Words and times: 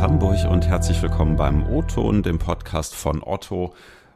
Hamburg 0.00 0.46
und 0.48 0.66
herzlich 0.66 1.02
willkommen 1.02 1.36
beim 1.36 1.66
O-Ton, 1.68 2.22
dem 2.22 2.38
Podcast 2.38 2.94
von 2.94 3.22
Otto. 3.22 3.74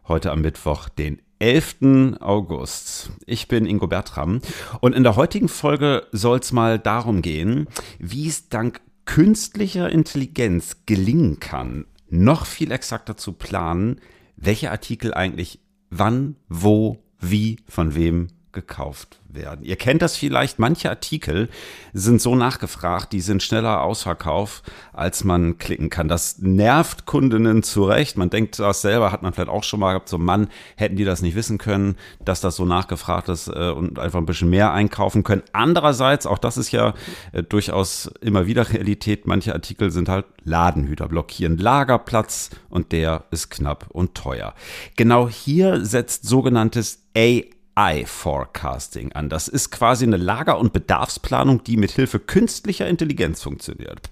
Heute 0.09 0.33
am 0.33 0.41
Mittwoch, 0.41 0.89
den 0.89 1.21
11. 1.41 2.21
August. 2.21 3.11
Ich 3.27 3.49
bin 3.49 3.67
Ingo 3.67 3.87
Bertram 3.87 4.41
und 4.81 4.95
in 4.95 5.03
der 5.03 5.17
heutigen 5.17 5.49
Folge 5.49 6.07
soll 6.11 6.39
es 6.39 6.53
mal 6.53 6.79
darum 6.79 7.21
gehen, 7.21 7.67
wie 7.99 8.27
es 8.27 8.49
dank 8.49 8.81
künstlicher 9.05 9.91
Intelligenz 9.91 10.87
gelingen 10.87 11.39
kann, 11.39 11.85
noch 12.09 12.47
viel 12.47 12.73
exakter 12.73 13.19
zu 13.19 13.35
planen, 13.35 14.01
welche 14.37 14.71
Artikel 14.71 15.13
eigentlich 15.13 15.61
wann, 15.91 16.37
wo, 16.49 16.97
wie, 17.21 17.59
von 17.69 17.95
wem 17.95 18.29
gekauft 18.55 19.21
werden. 19.35 19.65
Ihr 19.65 19.77
kennt 19.77 20.01
das 20.01 20.17
vielleicht, 20.17 20.59
manche 20.59 20.89
Artikel 20.89 21.49
sind 21.93 22.21
so 22.21 22.37
nachgefragt, 22.37 23.13
die 23.13 23.21
sind 23.21 23.43
schneller 23.43 23.83
Ausverkauf, 23.83 24.63
als 24.93 25.25
man 25.25 25.59
klicken 25.59 25.91
kann. 25.91 26.09
Das 26.09 26.39
nervt 26.39 27.07
Kundinnen 27.07 27.63
zurecht. 27.63 28.17
Man 28.17 28.31
denkt 28.31 28.59
das 28.59 28.81
selber, 28.81 29.13
hat 29.13 29.23
man 29.23 29.33
vielleicht 29.33 29.51
auch 29.51 29.65
schon 29.65 29.81
mal 29.81 29.93
gehabt, 29.93 30.09
so 30.09 30.19
Mann, 30.19 30.49
hätten 30.77 30.97
die 30.97 31.05
das 31.05 31.23
nicht 31.23 31.35
wissen 31.35 31.59
können, 31.59 31.97
dass 32.25 32.41
das 32.41 32.57
so 32.57 32.65
nachgefragt 32.65 33.29
ist 33.29 33.49
äh, 33.49 33.71
und 33.71 33.99
einfach 33.99 34.19
ein 34.19 34.27
bisschen 34.27 34.51
mehr 34.51 34.73
einkaufen 34.73 35.25
können. 35.25 35.43
Andererseits, 35.53 36.27
auch 36.27 36.39
das 36.39 36.57
ist 36.57 36.71
ja 36.71 36.95
äh, 37.33 37.43
durchaus 37.43 38.11
immer 38.21 38.47
wieder 38.47 38.71
Realität, 38.73 39.27
manche 39.27 39.53
Artikel 39.53 39.91
sind 39.91 40.09
halt 40.09 40.27
Ladenhüter, 40.45 41.09
blockieren 41.09 41.59
Lagerplatz 41.59 42.51
und 42.69 42.93
der 42.93 43.25
ist 43.31 43.51
knapp 43.51 43.87
und 43.91 44.15
teuer. 44.15 44.55
Genau 44.97 45.29
hier 45.29 45.85
setzt 45.85 46.27
sogenanntes 46.27 47.05
AI 47.17 47.51
AI-Forecasting 47.75 49.13
an. 49.13 49.29
Das 49.29 49.49
ist 49.49 49.71
quasi 49.71 50.05
eine 50.05 50.17
Lager- 50.17 50.59
und 50.59 50.73
Bedarfsplanung, 50.73 51.65
die 51.65 51.77
mit 51.77 51.91
Hilfe 51.91 52.19
künstlicher 52.19 52.87
Intelligenz 52.87 53.43
funktioniert. 53.43 54.09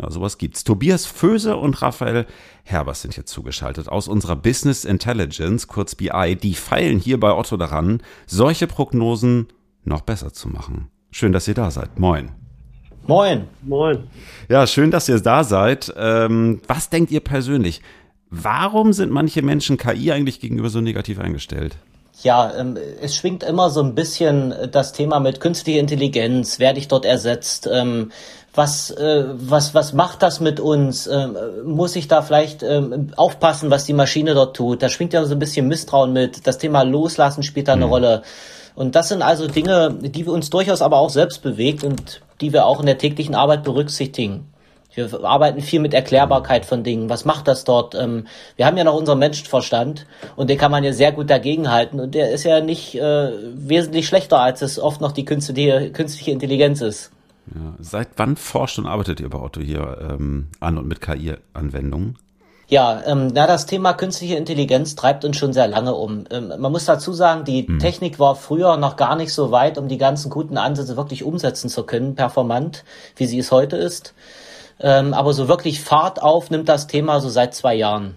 Ja, 0.00 0.10
sowas 0.10 0.38
gibt's. 0.38 0.64
Tobias 0.64 1.06
Föse 1.06 1.56
und 1.56 1.80
Raphael 1.80 2.26
Herbers 2.64 3.02
sind 3.02 3.14
hier 3.14 3.26
zugeschaltet 3.26 3.88
aus 3.88 4.08
unserer 4.08 4.36
Business 4.36 4.84
Intelligence, 4.84 5.68
kurz 5.68 5.94
BI. 5.94 6.36
Die 6.40 6.54
feilen 6.54 6.98
hier 6.98 7.20
bei 7.20 7.32
Otto 7.32 7.56
daran, 7.56 8.02
solche 8.26 8.66
Prognosen 8.66 9.48
noch 9.84 10.00
besser 10.00 10.32
zu 10.32 10.48
machen. 10.48 10.88
Schön, 11.10 11.32
dass 11.32 11.46
ihr 11.46 11.54
da 11.54 11.70
seid. 11.70 11.98
Moin. 11.98 12.30
Moin. 13.06 13.44
Moin. 13.62 14.04
Ja, 14.48 14.66
schön, 14.66 14.90
dass 14.90 15.08
ihr 15.08 15.20
da 15.20 15.44
seid. 15.44 15.92
Ähm, 15.96 16.60
was 16.66 16.90
denkt 16.90 17.12
ihr 17.12 17.20
persönlich? 17.20 17.82
Warum 18.30 18.92
sind 18.92 19.12
manche 19.12 19.42
Menschen 19.42 19.76
KI 19.76 20.10
eigentlich 20.10 20.40
gegenüber 20.40 20.70
so 20.70 20.80
negativ 20.80 21.20
eingestellt? 21.20 21.76
Ja, 22.22 22.52
ähm, 22.56 22.78
es 23.02 23.16
schwingt 23.16 23.42
immer 23.42 23.70
so 23.70 23.82
ein 23.82 23.94
bisschen 23.94 24.54
das 24.70 24.92
Thema 24.92 25.20
mit 25.20 25.40
künstlicher 25.40 25.80
Intelligenz. 25.80 26.58
Werde 26.58 26.78
ich 26.78 26.88
dort 26.88 27.04
ersetzt? 27.04 27.68
Ähm, 27.70 28.12
was, 28.54 28.90
äh, 28.92 29.24
was, 29.32 29.74
was 29.74 29.92
macht 29.92 30.22
das 30.22 30.40
mit 30.40 30.60
uns? 30.60 31.06
Ähm, 31.06 31.36
muss 31.64 31.96
ich 31.96 32.08
da 32.08 32.22
vielleicht 32.22 32.64
aufpassen, 33.16 33.70
was 33.70 33.84
die 33.84 33.92
Maschine 33.92 34.34
dort 34.34 34.56
tut? 34.56 34.82
Da 34.82 34.88
schwingt 34.88 35.12
ja 35.12 35.24
so 35.24 35.34
ein 35.34 35.38
bisschen 35.40 35.66
Misstrauen 35.66 36.12
mit. 36.12 36.46
Das 36.46 36.58
Thema 36.58 36.82
Loslassen 36.82 37.42
spielt 37.42 37.68
da 37.68 37.72
eine 37.72 37.86
mhm. 37.86 37.92
Rolle. 37.92 38.22
Und 38.74 38.96
das 38.96 39.08
sind 39.08 39.22
also 39.22 39.46
Dinge, 39.46 39.94
die 40.00 40.26
wir 40.26 40.32
uns 40.32 40.50
durchaus 40.50 40.82
aber 40.82 40.98
auch 40.98 41.10
selbst 41.10 41.42
bewegt 41.42 41.84
und 41.84 42.22
die 42.40 42.52
wir 42.52 42.66
auch 42.66 42.80
in 42.80 42.86
der 42.86 42.98
täglichen 42.98 43.34
Arbeit 43.34 43.62
berücksichtigen. 43.62 44.53
Wir 44.94 45.24
arbeiten 45.24 45.60
viel 45.60 45.80
mit 45.80 45.94
Erklärbarkeit 45.94 46.64
von 46.64 46.84
Dingen. 46.84 47.08
Was 47.08 47.24
macht 47.24 47.48
das 47.48 47.64
dort? 47.64 47.94
Ähm, 47.94 48.26
wir 48.56 48.66
haben 48.66 48.76
ja 48.76 48.84
noch 48.84 48.94
unseren 48.94 49.18
Menschenverstand 49.18 50.06
und 50.36 50.50
den 50.50 50.58
kann 50.58 50.70
man 50.70 50.84
ja 50.84 50.92
sehr 50.92 51.12
gut 51.12 51.30
dagegenhalten 51.30 52.00
und 52.00 52.14
der 52.14 52.30
ist 52.30 52.44
ja 52.44 52.60
nicht 52.60 52.94
äh, 52.94 53.30
wesentlich 53.54 54.06
schlechter, 54.06 54.40
als 54.40 54.62
es 54.62 54.78
oft 54.78 55.00
noch 55.00 55.12
die 55.12 55.24
künstliche, 55.24 55.90
künstliche 55.90 56.30
Intelligenz 56.30 56.80
ist. 56.80 57.10
Ja. 57.54 57.74
Seit 57.78 58.08
wann 58.16 58.36
forscht 58.36 58.78
und 58.78 58.86
arbeitet 58.86 59.20
ihr 59.20 59.28
bei 59.28 59.38
Otto 59.38 59.60
hier 59.60 59.98
ähm, 60.00 60.48
an 60.60 60.78
und 60.78 60.86
mit 60.86 61.00
KI-Anwendungen? 61.00 62.16
Ja, 62.66 63.02
ähm, 63.04 63.28
na, 63.34 63.46
das 63.46 63.66
Thema 63.66 63.92
künstliche 63.92 64.36
Intelligenz 64.36 64.94
treibt 64.94 65.24
uns 65.24 65.36
schon 65.36 65.52
sehr 65.52 65.68
lange 65.68 65.94
um. 65.94 66.24
Ähm, 66.30 66.52
man 66.58 66.72
muss 66.72 66.86
dazu 66.86 67.12
sagen, 67.12 67.44
die 67.44 67.66
mhm. 67.68 67.78
Technik 67.78 68.18
war 68.18 68.36
früher 68.36 68.78
noch 68.78 68.96
gar 68.96 69.16
nicht 69.16 69.32
so 69.32 69.50
weit, 69.50 69.76
um 69.76 69.88
die 69.88 69.98
ganzen 69.98 70.30
guten 70.30 70.56
Ansätze 70.56 70.96
wirklich 70.96 71.24
umsetzen 71.24 71.68
zu 71.68 71.84
können, 71.84 72.14
performant, 72.14 72.84
wie 73.16 73.26
sie 73.26 73.38
es 73.38 73.52
heute 73.52 73.76
ist. 73.76 74.14
Ähm, 74.80 75.14
aber 75.14 75.32
so 75.32 75.48
wirklich 75.48 75.80
Fahrt 75.80 76.20
auf 76.22 76.50
nimmt 76.50 76.68
das 76.68 76.86
Thema 76.86 77.20
so 77.20 77.28
seit 77.28 77.54
zwei 77.54 77.74
Jahren. 77.74 78.16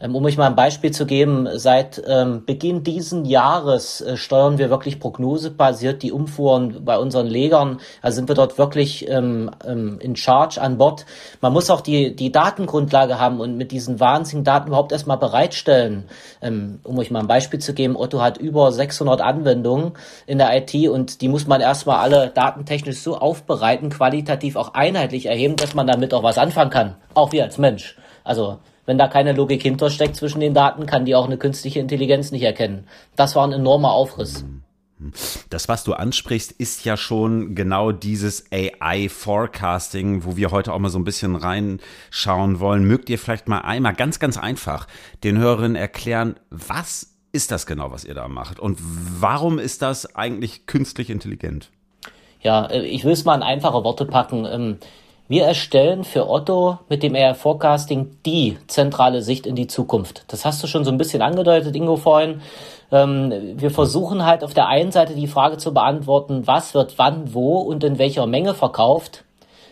Ähm, 0.00 0.14
um 0.14 0.24
euch 0.24 0.36
mal 0.36 0.46
ein 0.46 0.54
Beispiel 0.54 0.92
zu 0.92 1.06
geben, 1.06 1.48
seit 1.54 2.00
ähm, 2.06 2.44
Beginn 2.46 2.84
diesen 2.84 3.24
Jahres 3.24 4.00
äh, 4.00 4.16
steuern 4.16 4.56
wir 4.58 4.70
wirklich 4.70 5.00
prognosebasiert 5.00 6.02
die 6.02 6.12
Umfuhren 6.12 6.84
bei 6.84 6.98
unseren 6.98 7.26
Legern. 7.26 7.80
Also 8.00 8.16
sind 8.16 8.28
wir 8.28 8.36
dort 8.36 8.58
wirklich 8.58 9.08
ähm, 9.08 9.50
ähm, 9.66 9.98
in 10.00 10.14
Charge 10.14 10.60
an 10.60 10.78
Bord. 10.78 11.04
Man 11.40 11.52
muss 11.52 11.68
auch 11.68 11.80
die, 11.80 12.14
die 12.14 12.30
Datengrundlage 12.30 13.18
haben 13.18 13.40
und 13.40 13.56
mit 13.56 13.72
diesen 13.72 13.98
wahnsinnigen 13.98 14.44
Daten 14.44 14.68
überhaupt 14.68 14.92
erstmal 14.92 15.18
bereitstellen. 15.18 16.04
Ähm, 16.40 16.78
um 16.84 16.96
euch 16.98 17.10
mal 17.10 17.20
ein 17.20 17.26
Beispiel 17.26 17.58
zu 17.58 17.74
geben, 17.74 17.96
Otto 17.96 18.20
hat 18.20 18.38
über 18.38 18.70
600 18.70 19.20
Anwendungen 19.20 19.94
in 20.26 20.38
der 20.38 20.56
IT 20.56 20.74
und 20.88 21.22
die 21.22 21.28
muss 21.28 21.48
man 21.48 21.60
erstmal 21.60 21.98
alle 21.98 22.28
datentechnisch 22.28 23.00
so 23.00 23.16
aufbereiten, 23.18 23.90
qualitativ 23.90 24.54
auch 24.54 24.74
einheitlich 24.74 25.26
erheben, 25.26 25.56
dass 25.56 25.74
man 25.74 25.88
damit 25.88 26.14
auch 26.14 26.22
was 26.22 26.38
anfangen 26.38 26.70
kann. 26.70 26.94
Auch 27.14 27.32
wir 27.32 27.42
als 27.42 27.58
Mensch. 27.58 27.96
Also 28.22 28.58
wenn 28.88 28.96
da 28.96 29.06
keine 29.06 29.34
Logik 29.34 29.60
hintersteckt 29.60 30.16
zwischen 30.16 30.40
den 30.40 30.54
Daten, 30.54 30.86
kann 30.86 31.04
die 31.04 31.14
auch 31.14 31.26
eine 31.26 31.36
künstliche 31.36 31.78
Intelligenz 31.78 32.32
nicht 32.32 32.42
erkennen. 32.42 32.86
Das 33.16 33.36
war 33.36 33.46
ein 33.46 33.52
enormer 33.52 33.92
Aufriss. 33.92 34.46
Das, 35.50 35.68
was 35.68 35.84
du 35.84 35.92
ansprichst, 35.92 36.52
ist 36.52 36.86
ja 36.86 36.96
schon 36.96 37.54
genau 37.54 37.92
dieses 37.92 38.46
AI-Forecasting, 38.50 40.24
wo 40.24 40.38
wir 40.38 40.50
heute 40.52 40.72
auch 40.72 40.78
mal 40.78 40.88
so 40.88 40.98
ein 40.98 41.04
bisschen 41.04 41.36
reinschauen 41.36 42.60
wollen. 42.60 42.84
Mögt 42.84 43.10
ihr 43.10 43.18
vielleicht 43.18 43.46
mal 43.46 43.58
einmal 43.58 43.92
ganz, 43.92 44.20
ganz 44.20 44.38
einfach 44.38 44.86
den 45.22 45.36
Hörerinnen 45.36 45.76
erklären, 45.76 46.36
was 46.48 47.14
ist 47.30 47.52
das 47.52 47.66
genau, 47.66 47.90
was 47.92 48.06
ihr 48.06 48.14
da 48.14 48.26
macht? 48.26 48.58
Und 48.58 48.78
warum 48.80 49.58
ist 49.58 49.82
das 49.82 50.16
eigentlich 50.16 50.64
künstlich 50.64 51.10
intelligent? 51.10 51.70
Ja, 52.40 52.64
äh, 52.64 52.86
ich 52.86 53.04
will 53.04 53.12
es 53.12 53.26
mal 53.26 53.34
in 53.34 53.42
einfache 53.42 53.84
Worte 53.84 54.06
packen. 54.06 54.78
Wir 55.30 55.44
erstellen 55.44 56.04
für 56.04 56.30
Otto 56.30 56.78
mit 56.88 57.02
dem 57.02 57.14
AR 57.14 57.34
Forecasting 57.34 58.16
die 58.24 58.56
zentrale 58.66 59.20
Sicht 59.20 59.46
in 59.46 59.56
die 59.56 59.66
Zukunft. 59.66 60.24
Das 60.28 60.46
hast 60.46 60.62
du 60.62 60.66
schon 60.66 60.86
so 60.86 60.90
ein 60.90 60.96
bisschen 60.96 61.20
angedeutet, 61.20 61.76
Ingo, 61.76 61.96
vorhin. 61.96 62.40
Ähm, 62.90 63.30
wir 63.56 63.70
versuchen 63.70 64.24
halt 64.24 64.42
auf 64.42 64.54
der 64.54 64.68
einen 64.68 64.90
Seite 64.90 65.14
die 65.14 65.26
Frage 65.26 65.58
zu 65.58 65.74
beantworten, 65.74 66.46
was 66.46 66.72
wird 66.72 66.96
wann, 66.96 67.34
wo 67.34 67.58
und 67.58 67.84
in 67.84 67.98
welcher 67.98 68.26
Menge 68.26 68.54
verkauft. 68.54 69.24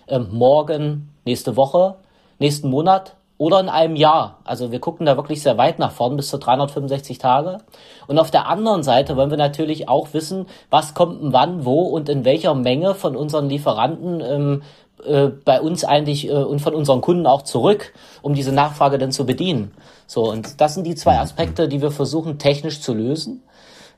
Ähm, 0.08 0.28
morgen, 0.30 1.08
nächste 1.24 1.56
Woche, 1.56 1.94
nächsten 2.38 2.68
Monat 2.68 3.16
oder 3.38 3.60
in 3.60 3.70
einem 3.70 3.96
Jahr. 3.96 4.38
Also 4.44 4.72
wir 4.72 4.80
gucken 4.80 5.06
da 5.06 5.16
wirklich 5.16 5.42
sehr 5.42 5.56
weit 5.56 5.78
nach 5.78 5.92
vorn 5.92 6.16
bis 6.16 6.28
zu 6.28 6.38
365 6.38 7.16
Tage. 7.16 7.58
Und 8.06 8.18
auf 8.18 8.30
der 8.30 8.46
anderen 8.46 8.82
Seite 8.82 9.16
wollen 9.16 9.30
wir 9.30 9.36
natürlich 9.36 9.88
auch 9.88 10.08
wissen, 10.12 10.46
was 10.68 10.92
kommt 10.92 11.18
wann, 11.32 11.64
wo 11.64 11.82
und 11.82 12.10
in 12.10 12.24
welcher 12.26 12.54
Menge 12.54 12.94
von 12.94 13.16
unseren 13.16 13.48
Lieferanten 13.48 14.20
ähm, 14.20 14.62
äh, 15.04 15.28
bei 15.28 15.60
uns 15.60 15.84
eigentlich 15.84 16.28
äh, 16.28 16.32
und 16.32 16.60
von 16.60 16.74
unseren 16.74 17.00
Kunden 17.00 17.26
auch 17.26 17.42
zurück, 17.42 17.92
um 18.22 18.34
diese 18.34 18.52
Nachfrage 18.52 18.98
dann 18.98 19.12
zu 19.12 19.26
bedienen. 19.26 19.72
So, 20.06 20.30
und 20.30 20.60
das 20.60 20.74
sind 20.74 20.86
die 20.86 20.94
zwei 20.94 21.18
Aspekte, 21.18 21.68
die 21.68 21.82
wir 21.82 21.90
versuchen 21.90 22.38
technisch 22.38 22.80
zu 22.80 22.94
lösen. 22.94 23.42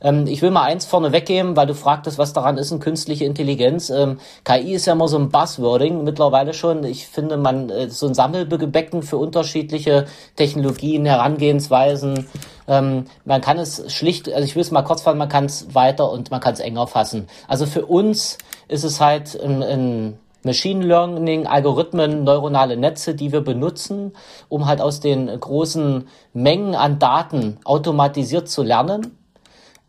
Ähm, 0.00 0.26
ich 0.26 0.42
will 0.42 0.50
mal 0.50 0.62
eins 0.62 0.86
vorne 0.86 1.12
weggeben, 1.12 1.56
weil 1.56 1.66
du 1.66 1.74
fragtest, 1.74 2.18
was 2.18 2.32
daran 2.32 2.58
ist, 2.58 2.72
eine 2.72 2.80
künstliche 2.80 3.24
Intelligenz. 3.24 3.90
Ähm, 3.90 4.18
KI 4.44 4.74
ist 4.74 4.86
ja 4.86 4.92
immer 4.92 5.08
so 5.08 5.18
ein 5.18 5.30
Buzzwording 5.30 6.04
mittlerweile 6.04 6.54
schon. 6.54 6.84
Ich 6.84 7.06
finde, 7.06 7.36
man 7.36 7.70
äh, 7.70 7.88
so 7.90 8.06
ein 8.06 8.14
Sammelbecken 8.14 9.02
für 9.02 9.16
unterschiedliche 9.16 10.06
Technologien, 10.36 11.04
Herangehensweisen. 11.04 12.26
Ähm, 12.68 13.04
man 13.24 13.40
kann 13.40 13.58
es 13.58 13.92
schlicht, 13.92 14.32
also 14.32 14.44
ich 14.44 14.54
will 14.54 14.62
es 14.62 14.70
mal 14.70 14.82
kurz 14.82 15.02
fassen, 15.02 15.18
man 15.18 15.28
kann 15.28 15.46
es 15.46 15.74
weiter 15.74 16.10
und 16.10 16.30
man 16.30 16.40
kann 16.40 16.54
es 16.54 16.60
enger 16.60 16.86
fassen. 16.86 17.26
Also 17.48 17.66
für 17.66 17.86
uns 17.86 18.38
ist 18.68 18.84
es 18.84 19.00
halt 19.00 19.40
ein, 19.40 19.62
ein 19.62 20.18
Machine 20.44 20.84
Learning, 20.84 21.46
Algorithmen, 21.46 22.24
neuronale 22.24 22.76
Netze, 22.76 23.14
die 23.14 23.32
wir 23.32 23.40
benutzen, 23.40 24.12
um 24.48 24.66
halt 24.66 24.80
aus 24.80 25.00
den 25.00 25.26
großen 25.26 26.06
Mengen 26.32 26.74
an 26.74 26.98
Daten 26.98 27.58
automatisiert 27.64 28.48
zu 28.48 28.62
lernen, 28.62 29.18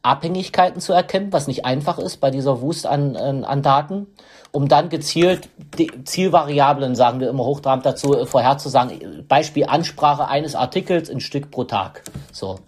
Abhängigkeiten 0.02 0.82
zu 0.82 0.94
erkennen, 0.94 1.34
was 1.34 1.48
nicht 1.48 1.66
einfach 1.66 2.00
ist 2.00 2.18
bei 2.18 2.32
dieser 2.32 2.62
Wust 2.62 2.86
an, 2.86 3.16
an, 3.18 3.62
Daten, 3.62 4.08
um 4.52 4.68
dann 4.68 4.90
gezielt 4.90 5.50
die 5.78 5.92
Zielvariablen, 6.06 6.96
sagen 6.96 7.20
wir 7.20 7.30
immer 7.30 7.44
hochtrabend 7.44 7.86
dazu, 7.86 8.26
vorherzusagen. 8.26 9.26
Beispiel 9.28 9.66
Ansprache 9.66 10.28
eines 10.28 10.56
Artikels 10.56 11.10
in 11.10 11.20
Stück 11.20 11.52
pro 11.52 11.66
Tag. 11.66 12.04
So. 12.32 12.60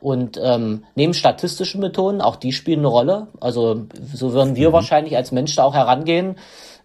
Und 0.00 0.38
ähm, 0.42 0.84
neben 0.94 1.12
statistischen 1.12 1.80
Methoden, 1.80 2.20
auch 2.20 2.36
die 2.36 2.52
spielen 2.52 2.80
eine 2.80 2.88
Rolle. 2.88 3.26
Also 3.40 3.86
so 4.14 4.32
würden 4.32 4.54
wir 4.56 4.68
mhm. 4.68 4.74
wahrscheinlich 4.74 5.16
als 5.16 5.32
Mensch 5.32 5.54
da 5.56 5.64
auch 5.64 5.74
herangehen 5.74 6.36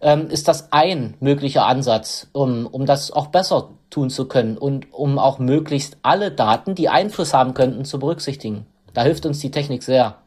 ähm, 0.04 0.30
ist 0.30 0.48
das 0.48 0.71
ein 0.71 1.15
möglicher 1.19 1.65
Ansatz, 1.65 2.27
um, 2.33 2.68
um 2.68 2.86
das 2.86 3.10
auch 3.12 3.27
besser 3.27 3.69
tun 3.89 4.10
zu 4.10 4.27
können 4.27 4.57
und 4.57 4.94
um 4.94 5.18
auch 5.18 5.39
möglichst 5.39 5.98
alle 6.04 6.30
Daten, 6.30 6.75
die 6.75 6.89
Einfluss 6.89 7.33
haben 7.33 7.54
könnten, 7.54 7.86
zu 7.86 8.00
berücksichtigen. 8.00 8.65
Da 8.94 9.04
hilft 9.04 9.25
uns 9.25 9.39
die 9.39 9.51
Technik 9.51 9.81
sehr. 9.81 10.18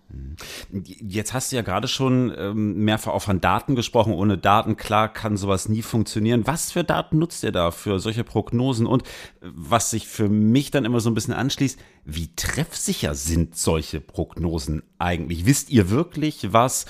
Jetzt 0.70 1.34
hast 1.34 1.50
du 1.50 1.56
ja 1.56 1.62
gerade 1.62 1.88
schon 1.88 2.32
ähm, 2.36 2.84
mehrfach 2.84 3.12
auch 3.12 3.22
von 3.22 3.40
Daten 3.40 3.74
gesprochen. 3.74 4.12
Ohne 4.12 4.38
Daten, 4.38 4.76
klar, 4.76 5.12
kann 5.12 5.36
sowas 5.36 5.68
nie 5.68 5.82
funktionieren. 5.82 6.46
Was 6.46 6.70
für 6.70 6.84
Daten 6.84 7.18
nutzt 7.18 7.42
ihr 7.42 7.50
da 7.50 7.72
für 7.72 7.98
solche 7.98 8.22
Prognosen? 8.22 8.86
Und 8.86 9.02
äh, 9.02 9.06
was 9.52 9.90
sich 9.90 10.06
für 10.06 10.28
mich 10.28 10.70
dann 10.70 10.84
immer 10.84 11.00
so 11.00 11.10
ein 11.10 11.14
bisschen 11.14 11.34
anschließt, 11.34 11.80
wie 12.04 12.28
treffsicher 12.36 13.14
sind 13.14 13.56
solche 13.56 14.00
Prognosen 14.00 14.84
eigentlich? 14.98 15.44
Wisst 15.44 15.70
ihr 15.70 15.90
wirklich, 15.90 16.52
was 16.52 16.86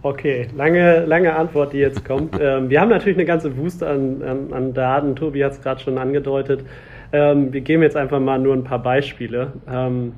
Okay, 0.00 0.46
lange, 0.56 1.04
lange 1.06 1.34
Antwort, 1.34 1.72
die 1.72 1.78
jetzt 1.78 2.04
kommt. 2.04 2.38
Ähm, 2.40 2.70
wir 2.70 2.80
haben 2.80 2.88
natürlich 2.88 3.16
eine 3.16 3.24
ganze 3.24 3.56
Wust 3.56 3.82
an, 3.82 4.22
an, 4.22 4.52
an 4.52 4.72
Daten. 4.72 5.16
Tobi 5.16 5.44
hat 5.44 5.52
es 5.52 5.60
gerade 5.60 5.80
schon 5.80 5.98
angedeutet. 5.98 6.64
Ähm, 7.12 7.52
wir 7.52 7.62
geben 7.62 7.82
jetzt 7.82 7.96
einfach 7.96 8.20
mal 8.20 8.38
nur 8.38 8.54
ein 8.54 8.62
paar 8.62 8.80
Beispiele. 8.80 9.54
Ähm, 9.68 10.12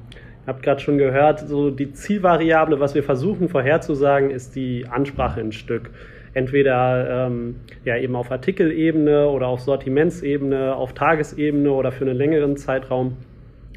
ihr 0.44 0.48
habt 0.48 0.62
gerade 0.62 0.80
schon 0.80 0.98
gehört, 0.98 1.40
so 1.40 1.70
die 1.70 1.92
Zielvariable, 1.92 2.78
was 2.78 2.94
wir 2.94 3.02
versuchen 3.02 3.48
vorherzusagen, 3.48 4.30
ist 4.30 4.54
die 4.54 4.86
Ansprache 4.86 5.40
in 5.40 5.52
Stück. 5.52 5.90
Entweder 6.34 7.26
ähm, 7.26 7.56
ja 7.84 7.96
eben 7.96 8.16
auf 8.16 8.30
Artikelebene 8.30 9.28
oder 9.28 9.46
auf 9.46 9.60
Sortimentsebene, 9.60 10.74
auf 10.74 10.92
Tagesebene 10.92 11.72
oder 11.72 11.90
für 11.90 12.04
einen 12.04 12.16
längeren 12.16 12.56
Zeitraum. 12.56 13.16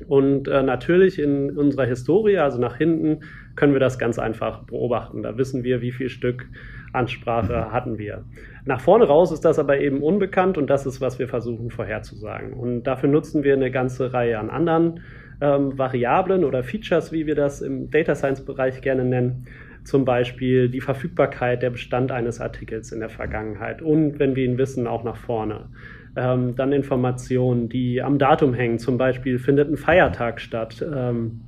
Und 0.07 0.47
äh, 0.47 0.63
natürlich 0.63 1.19
in 1.19 1.55
unserer 1.57 1.85
Historie, 1.85 2.37
also 2.37 2.59
nach 2.59 2.77
hinten, 2.77 3.21
können 3.55 3.73
wir 3.73 3.79
das 3.79 3.99
ganz 3.99 4.17
einfach 4.17 4.63
beobachten. 4.63 5.23
Da 5.23 5.37
wissen 5.37 5.63
wir, 5.63 5.81
wie 5.81 5.91
viel 5.91 6.09
Stück 6.09 6.47
Ansprache 6.93 7.71
hatten 7.71 7.97
wir. 7.97 8.23
Nach 8.65 8.79
vorne 8.79 9.05
raus 9.05 9.31
ist 9.31 9.41
das 9.41 9.59
aber 9.59 9.79
eben 9.79 10.01
unbekannt 10.01 10.57
und 10.57 10.69
das 10.69 10.85
ist, 10.85 11.01
was 11.01 11.19
wir 11.19 11.27
versuchen 11.27 11.69
vorherzusagen. 11.69 12.53
Und 12.53 12.83
dafür 12.83 13.09
nutzen 13.09 13.43
wir 13.43 13.53
eine 13.53 13.71
ganze 13.71 14.13
Reihe 14.13 14.39
an 14.39 14.49
anderen 14.49 15.01
ähm, 15.41 15.77
Variablen 15.77 16.43
oder 16.43 16.63
Features, 16.63 17.11
wie 17.11 17.25
wir 17.25 17.35
das 17.35 17.61
im 17.61 17.89
Data 17.89 18.15
Science 18.15 18.45
Bereich 18.45 18.81
gerne 18.81 19.03
nennen. 19.03 19.47
Zum 19.83 20.05
Beispiel 20.05 20.69
die 20.69 20.79
Verfügbarkeit, 20.79 21.61
der 21.61 21.71
Bestand 21.71 22.11
eines 22.11 22.39
Artikels 22.39 22.93
in 22.93 23.01
der 23.01 23.09
Vergangenheit 23.09 23.81
und, 23.81 24.17
wenn 24.17 24.35
wir 24.35 24.45
ihn 24.45 24.57
wissen, 24.57 24.87
auch 24.87 25.03
nach 25.03 25.17
vorne. 25.17 25.65
Ähm, 26.15 26.55
dann 26.55 26.71
Informationen, 26.73 27.69
die 27.69 28.01
am 28.01 28.17
Datum 28.17 28.53
hängen. 28.53 28.79
Zum 28.79 28.97
Beispiel 28.97 29.39
findet 29.39 29.69
ein 29.69 29.77
Feiertag 29.77 30.39
statt. 30.39 30.85
Ähm, 30.87 31.41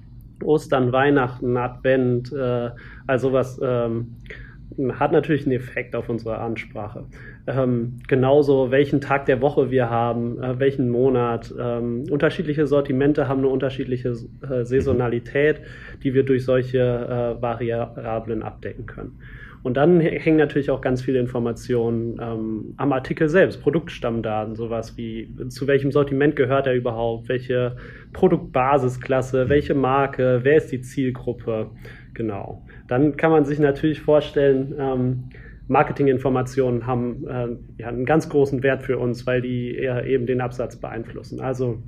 Ostern, 0.44 0.92
Weihnachten, 0.92 1.56
Advent, 1.56 2.32
äh, 2.34 2.72
also 3.08 3.32
was 3.32 3.60
ähm, 3.64 4.18
hat 4.94 5.12
natürlich 5.12 5.46
einen 5.46 5.56
Effekt 5.56 5.96
auf 5.96 6.10
unsere 6.10 6.40
Ansprache. 6.40 7.06
Ähm, 7.48 8.00
genauso, 8.08 8.72
welchen 8.72 9.00
Tag 9.00 9.26
der 9.26 9.42
Woche 9.42 9.72
wir 9.72 9.90
haben, 9.90 10.42
äh, 10.42 10.60
welchen 10.60 10.90
Monat. 10.90 11.54
Ähm, 11.58 12.06
unterschiedliche 12.10 12.68
Sortimente 12.68 13.28
haben 13.28 13.40
eine 13.40 13.50
unterschiedliche 13.50 14.10
äh, 14.10 14.66
Saisonalität, 14.66 15.62
die 16.04 16.14
wir 16.14 16.24
durch 16.24 16.44
solche 16.44 16.80
äh, 16.80 17.42
Variablen 17.42 18.44
abdecken 18.44 18.86
können. 18.86 19.20
Und 19.66 19.78
dann 19.78 20.00
hängen 20.00 20.38
natürlich 20.38 20.70
auch 20.70 20.80
ganz 20.80 21.02
viele 21.02 21.20
Informationen 21.20 22.20
ähm, 22.22 22.76
am 22.78 22.94
Artikel 22.94 23.30
selbst, 23.30 23.64
Produktstammdaten, 23.64 24.54
sowas 24.54 24.96
wie 24.96 25.36
zu 25.50 25.66
welchem 25.66 25.92
Sortiment 25.92 26.36
gehört 26.36 26.68
er 26.68 26.76
überhaupt, 26.76 27.30
welche 27.30 27.76
Produktbasisklasse, 28.14 29.50
welche 29.50 29.74
Marke, 29.74 30.42
wer 30.44 30.58
ist 30.58 30.72
die 30.72 30.82
Zielgruppe, 30.82 31.72
genau. 32.14 32.64
Dann 32.88 33.18
kann 33.18 33.32
man 33.32 33.44
sich 33.46 33.58
natürlich 33.58 34.02
vorstellen, 34.02 34.76
ähm, 34.78 35.24
Marketinginformationen 35.68 36.86
haben 36.86 37.28
äh, 37.28 37.82
ja, 37.82 37.88
einen 37.88 38.06
ganz 38.06 38.30
großen 38.30 38.62
Wert 38.62 38.84
für 38.84 39.00
uns, 39.00 39.26
weil 39.26 39.42
die 39.42 39.76
eben 39.80 40.28
den 40.28 40.42
Absatz 40.42 40.76
beeinflussen. 40.76 41.42
Also 41.42 41.82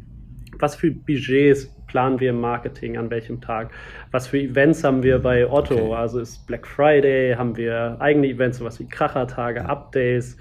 was 0.59 0.75
für 0.75 0.91
Budgets 0.91 1.73
planen 1.87 2.19
wir 2.19 2.31
im 2.31 2.41
Marketing 2.41 2.97
an 2.97 3.09
welchem 3.09 3.41
Tag? 3.41 3.71
Was 4.11 4.27
für 4.27 4.39
Events 4.39 4.83
haben 4.83 5.03
wir 5.03 5.19
bei 5.19 5.49
Otto? 5.49 5.75
Okay. 5.75 5.93
Also 5.93 6.19
ist 6.19 6.45
Black 6.47 6.67
Friday, 6.67 7.35
haben 7.35 7.57
wir 7.57 7.97
eigene 7.99 8.27
Events, 8.27 8.59
sowas 8.59 8.79
wie 8.79 8.87
Krachertage, 8.87 9.65
Updates? 9.65 10.37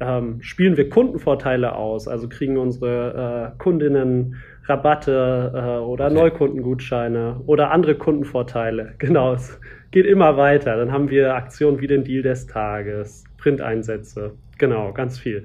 Ähm, 0.00 0.42
spielen 0.42 0.76
wir 0.76 0.88
Kundenvorteile 0.88 1.74
aus? 1.74 2.08
Also 2.08 2.28
kriegen 2.28 2.56
unsere 2.58 3.52
äh, 3.54 3.58
Kundinnen 3.58 4.36
Rabatte 4.64 5.52
äh, 5.54 5.84
oder 5.84 6.06
okay. 6.06 6.14
Neukundengutscheine 6.14 7.40
oder 7.46 7.70
andere 7.70 7.94
Kundenvorteile? 7.94 8.94
Genau, 8.98 9.34
es 9.34 9.60
geht 9.90 10.06
immer 10.06 10.36
weiter. 10.36 10.76
Dann 10.76 10.92
haben 10.92 11.10
wir 11.10 11.34
Aktionen 11.34 11.80
wie 11.80 11.86
den 11.86 12.04
Deal 12.04 12.22
des 12.22 12.46
Tages, 12.46 13.24
Printeinsätze, 13.38 14.34
genau, 14.58 14.92
ganz 14.92 15.18
viel. 15.18 15.44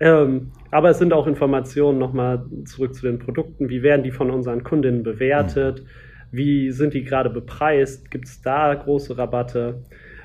Ähm, 0.00 0.50
aber 0.70 0.90
es 0.90 0.98
sind 0.98 1.12
auch 1.12 1.26
Informationen 1.26 1.98
nochmal 1.98 2.44
zurück 2.64 2.94
zu 2.94 3.06
den 3.06 3.18
Produkten. 3.18 3.68
Wie 3.68 3.82
werden 3.82 4.02
die 4.02 4.10
von 4.10 4.30
unseren 4.30 4.64
Kundinnen 4.64 5.02
bewertet? 5.02 5.84
Wie 6.32 6.70
sind 6.70 6.94
die 6.94 7.04
gerade 7.04 7.28
bepreist? 7.28 8.10
Gibt 8.10 8.26
es 8.26 8.40
da 8.40 8.74
große 8.74 9.18
Rabatte? 9.18 9.82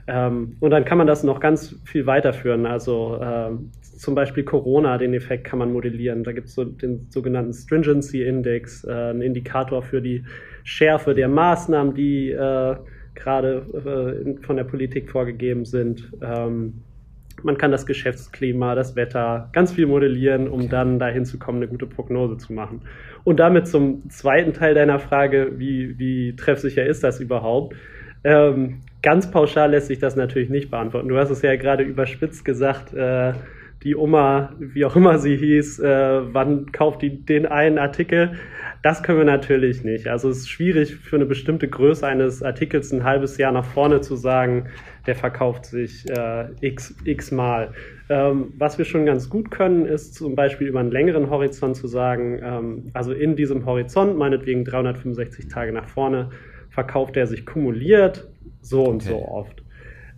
Ähm, 0.07 0.55
und 0.59 0.71
dann 0.71 0.85
kann 0.85 0.97
man 0.97 1.07
das 1.07 1.23
noch 1.23 1.39
ganz 1.39 1.75
viel 1.83 2.05
weiterführen. 2.05 2.65
Also 2.65 3.19
ähm, 3.21 3.71
zum 3.81 4.15
Beispiel 4.15 4.43
Corona, 4.43 4.97
den 4.97 5.13
Effekt 5.13 5.45
kann 5.45 5.59
man 5.59 5.73
modellieren. 5.73 6.23
Da 6.23 6.31
gibt 6.31 6.47
es 6.47 6.55
so 6.55 6.63
den 6.63 7.07
sogenannten 7.09 7.53
Stringency 7.53 8.23
Index, 8.23 8.83
äh, 8.83 9.11
ein 9.11 9.21
Indikator 9.21 9.81
für 9.81 10.01
die 10.01 10.23
Schärfe 10.63 11.15
der 11.15 11.27
Maßnahmen, 11.27 11.95
die 11.95 12.31
äh, 12.31 12.75
gerade 13.15 14.25
äh, 14.37 14.45
von 14.45 14.57
der 14.57 14.65
Politik 14.65 15.09
vorgegeben 15.09 15.65
sind. 15.65 16.11
Ähm, 16.21 16.81
man 17.43 17.57
kann 17.57 17.71
das 17.71 17.85
Geschäftsklima, 17.85 18.75
das 18.75 18.95
Wetter, 18.95 19.49
ganz 19.53 19.71
viel 19.73 19.85
modellieren, 19.85 20.47
um 20.47 20.69
dann 20.69 20.99
dahin 20.99 21.25
zu 21.25 21.37
kommen, 21.37 21.59
eine 21.59 21.67
gute 21.67 21.85
Prognose 21.85 22.37
zu 22.37 22.53
machen. 22.53 22.81
Und 23.23 23.39
damit 23.39 23.67
zum 23.67 24.09
zweiten 24.09 24.53
Teil 24.53 24.73
deiner 24.73 24.99
Frage, 24.99 25.53
wie, 25.57 25.97
wie 25.97 26.35
treffsicher 26.35 26.85
ist 26.85 27.03
das 27.03 27.19
überhaupt? 27.19 27.75
Ähm, 28.23 28.81
ganz 29.01 29.29
pauschal 29.29 29.71
lässt 29.71 29.87
sich 29.87 29.99
das 29.99 30.15
natürlich 30.15 30.49
nicht 30.49 30.71
beantworten. 30.71 31.07
Du 31.07 31.17
hast 31.17 31.29
es 31.29 31.41
ja 31.41 31.55
gerade 31.55 31.83
überspitzt 31.83 32.43
gesagt, 32.45 32.93
äh, 32.93 33.33
die 33.85 33.95
Oma, 33.95 34.55
wie 34.57 34.83
auch 34.83 34.95
immer 34.95 35.19
sie 35.19 35.37
hieß, 35.37 35.79
äh, 35.79 36.33
wann 36.33 36.71
kauft 36.71 37.03
die 37.03 37.23
den 37.23 37.45
einen 37.45 37.77
Artikel? 37.77 38.31
Das 38.81 39.03
können 39.03 39.19
wir 39.19 39.25
natürlich 39.25 39.83
nicht. 39.83 40.07
Also 40.07 40.27
es 40.27 40.39
ist 40.39 40.49
schwierig 40.49 40.95
für 40.95 41.15
eine 41.17 41.27
bestimmte 41.27 41.67
Größe 41.67 42.05
eines 42.05 42.41
Artikels 42.41 42.91
ein 42.91 43.03
halbes 43.03 43.37
Jahr 43.37 43.51
nach 43.51 43.63
vorne 43.63 44.01
zu 44.01 44.15
sagen, 44.15 44.65
der 45.05 45.13
verkauft 45.13 45.67
sich 45.67 46.09
äh, 46.09 46.47
x, 46.61 46.95
x 47.05 47.31
Mal. 47.31 47.73
Ähm, 48.09 48.53
was 48.57 48.79
wir 48.79 48.85
schon 48.85 49.05
ganz 49.05 49.29
gut 49.29 49.51
können, 49.51 49.85
ist 49.85 50.15
zum 50.15 50.35
Beispiel 50.35 50.67
über 50.67 50.79
einen 50.79 50.91
längeren 50.91 51.29
Horizont 51.29 51.75
zu 51.75 51.85
sagen, 51.85 52.39
ähm, 52.43 52.89
also 52.93 53.11
in 53.11 53.35
diesem 53.35 53.67
Horizont, 53.67 54.17
meinetwegen 54.17 54.65
365 54.65 55.47
Tage 55.47 55.71
nach 55.71 55.87
vorne, 55.87 56.31
verkauft 56.71 57.17
er 57.17 57.27
sich 57.27 57.45
kumuliert 57.45 58.27
so 58.61 58.83
und 58.83 59.03
okay. 59.03 59.09
so 59.09 59.27
oft. 59.27 59.63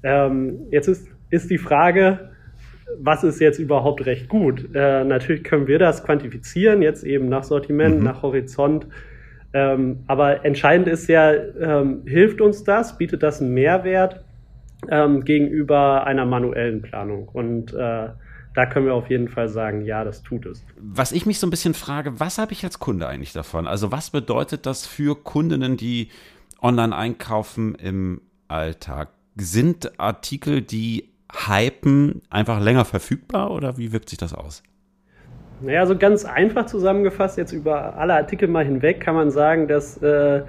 Ähm, 0.03 0.67
jetzt 0.71 0.87
ist, 0.87 1.09
ist 1.29 1.49
die 1.49 1.57
Frage, 1.57 2.31
was 2.99 3.23
ist 3.23 3.39
jetzt 3.39 3.59
überhaupt 3.59 4.05
recht 4.05 4.29
gut? 4.29 4.73
Äh, 4.73 5.03
natürlich 5.03 5.43
können 5.43 5.67
wir 5.67 5.79
das 5.79 6.03
quantifizieren, 6.03 6.81
jetzt 6.81 7.03
eben 7.03 7.29
nach 7.29 7.43
Sortiment, 7.43 7.99
mhm. 7.99 8.03
nach 8.03 8.21
Horizont. 8.21 8.87
Ähm, 9.53 10.03
aber 10.07 10.45
entscheidend 10.45 10.87
ist 10.87 11.07
ja, 11.07 11.33
ähm, 11.33 12.03
hilft 12.05 12.41
uns 12.41 12.63
das, 12.63 12.97
bietet 12.97 13.23
das 13.23 13.41
einen 13.41 13.53
Mehrwert 13.53 14.23
ähm, 14.89 15.23
gegenüber 15.23 16.05
einer 16.05 16.25
manuellen 16.25 16.81
Planung? 16.81 17.27
Und 17.29 17.73
äh, 17.73 18.09
da 18.57 18.65
können 18.65 18.87
wir 18.87 18.95
auf 18.95 19.09
jeden 19.09 19.27
Fall 19.27 19.49
sagen, 19.49 19.81
ja, 19.85 20.03
das 20.03 20.23
tut 20.23 20.45
es. 20.45 20.63
Was 20.77 21.11
ich 21.11 21.25
mich 21.25 21.39
so 21.39 21.47
ein 21.47 21.51
bisschen 21.51 21.73
frage, 21.73 22.19
was 22.19 22.39
habe 22.39 22.53
ich 22.53 22.63
als 22.63 22.79
Kunde 22.79 23.07
eigentlich 23.07 23.33
davon? 23.33 23.67
Also 23.67 23.91
was 23.91 24.09
bedeutet 24.09 24.65
das 24.65 24.85
für 24.85 25.15
Kundinnen, 25.15 25.77
die 25.77 26.09
online 26.61 26.95
einkaufen 26.95 27.75
im 27.75 28.21
Alltag? 28.47 29.09
Sind 29.35 29.99
Artikel, 29.99 30.61
die 30.61 31.09
hypen, 31.33 32.21
einfach 32.29 32.61
länger 32.61 32.85
verfügbar 32.85 33.51
oder 33.51 33.77
wie 33.77 33.91
wirkt 33.91 34.09
sich 34.09 34.17
das 34.17 34.33
aus? 34.33 34.63
Naja, 35.61 35.85
so 35.85 35.97
ganz 35.97 36.23
einfach 36.23 36.67
zusammengefasst, 36.67 37.37
jetzt 37.37 37.51
über 37.51 37.97
alle 37.97 38.13
Artikel 38.13 38.47
mal 38.47 38.63
hinweg, 38.63 38.99
kann 38.99 39.15
man 39.15 39.31
sagen, 39.31 39.67
dass 39.67 39.97
äh, 40.03 40.43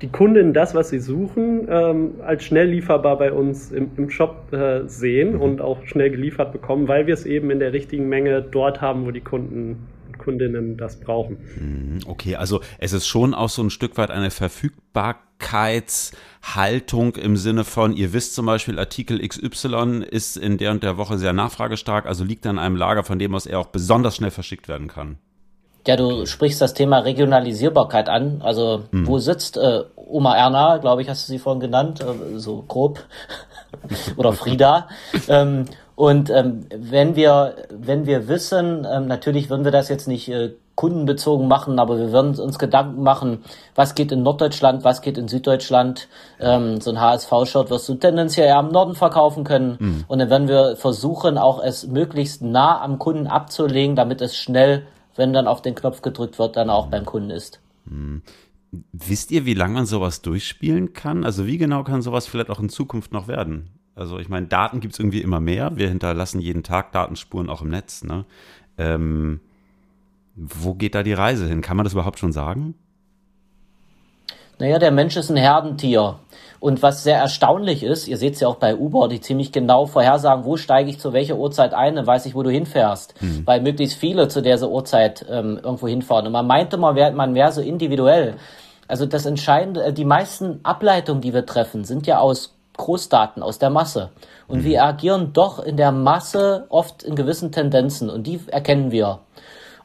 die 0.00 0.08
Kunden 0.08 0.52
das, 0.52 0.74
was 0.74 0.88
sie 0.88 0.98
suchen, 0.98 1.68
ähm, 1.68 2.14
als 2.24 2.44
schnell 2.44 2.68
lieferbar 2.68 3.18
bei 3.18 3.32
uns 3.32 3.70
im, 3.70 3.90
im 3.96 4.10
Shop 4.10 4.52
äh, 4.52 4.86
sehen 4.86 5.36
und 5.36 5.60
auch 5.60 5.84
schnell 5.84 6.10
geliefert 6.10 6.52
bekommen, 6.52 6.88
weil 6.88 7.06
wir 7.06 7.14
es 7.14 7.26
eben 7.26 7.50
in 7.50 7.58
der 7.58 7.72
richtigen 7.72 8.08
Menge 8.08 8.42
dort 8.42 8.80
haben, 8.80 9.06
wo 9.06 9.10
die 9.10 9.20
Kunden 9.20 9.86
Kundinnen 10.24 10.76
das 10.76 10.98
brauchen. 10.98 11.36
Mhm, 11.56 12.00
okay, 12.06 12.34
also 12.36 12.60
es 12.78 12.92
ist 12.92 13.06
schon 13.06 13.34
auch 13.34 13.50
so 13.50 13.62
ein 13.62 13.70
Stück 13.70 13.96
weit 13.98 14.10
eine 14.10 14.30
Verfügbarkeitshaltung 14.30 17.16
im 17.16 17.36
Sinne 17.36 17.64
von, 17.64 17.92
ihr 17.92 18.12
wisst 18.12 18.34
zum 18.34 18.46
Beispiel, 18.46 18.78
Artikel 18.78 19.26
XY 19.26 20.04
ist 20.10 20.36
in 20.36 20.58
der 20.58 20.70
und 20.70 20.82
der 20.82 20.96
Woche 20.96 21.18
sehr 21.18 21.32
nachfragestark, 21.32 22.06
also 22.06 22.24
liegt 22.24 22.46
an 22.46 22.58
einem 22.58 22.76
Lager, 22.76 23.04
von 23.04 23.18
dem 23.18 23.34
aus 23.34 23.46
er 23.46 23.60
auch 23.60 23.66
besonders 23.66 24.16
schnell 24.16 24.30
verschickt 24.30 24.68
werden 24.68 24.88
kann. 24.88 25.18
Ja, 25.86 25.96
du 25.96 26.24
sprichst 26.24 26.62
das 26.62 26.72
Thema 26.72 27.00
Regionalisierbarkeit 27.00 28.08
an. 28.08 28.40
Also 28.42 28.84
hm. 28.90 29.06
wo 29.06 29.18
sitzt 29.18 29.58
äh, 29.58 29.82
Oma 29.96 30.34
Erna, 30.34 30.78
glaube 30.78 31.02
ich, 31.02 31.10
hast 31.10 31.28
du 31.28 31.32
sie 31.32 31.38
vorhin 31.38 31.60
genannt, 31.60 32.00
äh, 32.00 32.38
so 32.38 32.62
grob, 32.62 33.00
oder 34.16 34.32
Frieda. 34.32 34.88
ähm, 35.28 35.66
Und 35.96 36.28
ähm, 36.30 36.66
wenn 36.76 37.14
wir 37.14 37.54
wenn 37.70 38.06
wir 38.06 38.28
wissen, 38.28 38.86
ähm, 38.90 39.06
natürlich 39.06 39.48
würden 39.48 39.64
wir 39.64 39.72
das 39.72 39.88
jetzt 39.88 40.08
nicht 40.08 40.28
äh, 40.28 40.54
kundenbezogen 40.74 41.46
machen, 41.46 41.78
aber 41.78 41.98
wir 41.98 42.10
würden 42.10 42.38
uns 42.40 42.58
Gedanken 42.58 43.02
machen, 43.02 43.44
was 43.76 43.94
geht 43.94 44.10
in 44.10 44.22
Norddeutschland, 44.22 44.82
was 44.82 45.02
geht 45.02 45.18
in 45.18 45.28
Süddeutschland. 45.28 46.08
Ähm, 46.40 46.80
so 46.80 46.90
ein 46.90 47.00
HSV-Shirt 47.00 47.70
wirst 47.70 47.88
du 47.88 47.94
tendenziell 47.94 48.48
eher 48.48 48.58
im 48.58 48.68
Norden 48.68 48.94
verkaufen 48.94 49.44
können. 49.44 49.76
Mhm. 49.78 50.04
Und 50.08 50.18
dann 50.18 50.30
werden 50.30 50.48
wir 50.48 50.76
versuchen, 50.76 51.38
auch 51.38 51.62
es 51.62 51.86
möglichst 51.86 52.42
nah 52.42 52.80
am 52.80 52.98
Kunden 52.98 53.28
abzulegen, 53.28 53.94
damit 53.94 54.20
es 54.20 54.36
schnell, 54.36 54.86
wenn 55.14 55.32
dann 55.32 55.46
auf 55.46 55.62
den 55.62 55.76
Knopf 55.76 56.02
gedrückt 56.02 56.40
wird, 56.40 56.56
dann 56.56 56.70
auch 56.70 56.88
beim 56.88 57.04
Kunden 57.04 57.30
ist. 57.30 57.60
Mhm. 57.84 58.22
Wisst 58.92 59.30
ihr, 59.30 59.46
wie 59.46 59.54
lange 59.54 59.74
man 59.74 59.86
sowas 59.86 60.22
durchspielen 60.22 60.92
kann? 60.92 61.24
Also 61.24 61.46
wie 61.46 61.58
genau 61.58 61.84
kann 61.84 62.02
sowas 62.02 62.26
vielleicht 62.26 62.50
auch 62.50 62.58
in 62.58 62.68
Zukunft 62.68 63.12
noch 63.12 63.28
werden? 63.28 63.70
Also 63.96 64.18
ich 64.18 64.28
meine, 64.28 64.46
Daten 64.46 64.80
gibt 64.80 64.94
es 64.94 65.00
irgendwie 65.00 65.20
immer 65.20 65.40
mehr. 65.40 65.76
Wir 65.76 65.88
hinterlassen 65.88 66.40
jeden 66.40 66.62
Tag 66.62 66.92
Datenspuren 66.92 67.48
auch 67.48 67.62
im 67.62 67.68
Netz. 67.68 68.02
Ne? 68.02 68.24
Ähm, 68.76 69.40
wo 70.34 70.74
geht 70.74 70.94
da 70.94 71.02
die 71.02 71.12
Reise 71.12 71.46
hin? 71.46 71.60
Kann 71.60 71.76
man 71.76 71.84
das 71.84 71.92
überhaupt 71.92 72.18
schon 72.18 72.32
sagen? 72.32 72.74
Naja, 74.58 74.78
der 74.78 74.90
Mensch 74.90 75.16
ist 75.16 75.30
ein 75.30 75.36
Herdentier. 75.36 76.18
Und 76.60 76.82
was 76.82 77.02
sehr 77.02 77.18
erstaunlich 77.18 77.82
ist, 77.82 78.08
ihr 78.08 78.16
seht 78.16 78.34
es 78.34 78.40
ja 78.40 78.48
auch 78.48 78.56
bei 78.56 78.76
Uber, 78.76 79.08
die 79.08 79.20
ziemlich 79.20 79.52
genau 79.52 79.86
vorhersagen, 79.86 80.44
wo 80.44 80.56
steige 80.56 80.88
ich 80.88 80.98
zu 80.98 81.12
welcher 81.12 81.36
Uhrzeit 81.36 81.74
ein, 81.74 81.96
dann 81.96 82.06
weiß 82.06 82.24
ich, 82.26 82.34
wo 82.34 82.42
du 82.42 82.50
hinfährst. 82.50 83.20
Mhm. 83.20 83.42
Weil 83.44 83.60
möglichst 83.60 83.98
viele 83.98 84.28
zu 84.28 84.40
dieser 84.42 84.70
Uhrzeit 84.70 85.26
ähm, 85.28 85.60
irgendwo 85.62 85.88
hinfahren. 85.88 86.26
Und 86.26 86.32
man 86.32 86.46
meinte 86.46 86.78
mal, 86.78 87.12
man 87.12 87.34
wäre 87.34 87.52
so 87.52 87.60
individuell. 87.60 88.36
Also 88.88 89.06
das 89.06 89.26
Entscheidende, 89.26 89.84
äh, 89.84 89.92
die 89.92 90.04
meisten 90.04 90.60
Ableitungen, 90.62 91.20
die 91.20 91.34
wir 91.34 91.46
treffen, 91.46 91.84
sind 91.84 92.06
ja 92.06 92.18
aus 92.18 92.53
Großdaten, 92.76 93.42
aus 93.42 93.58
der 93.58 93.70
Masse. 93.70 94.10
Und 94.46 94.60
mhm. 94.60 94.64
wir 94.64 94.84
agieren 94.84 95.32
doch 95.32 95.58
in 95.58 95.76
der 95.76 95.92
Masse 95.92 96.66
oft 96.68 97.02
in 97.02 97.14
gewissen 97.14 97.52
Tendenzen 97.52 98.10
und 98.10 98.26
die 98.26 98.40
erkennen 98.48 98.90
wir. 98.90 99.20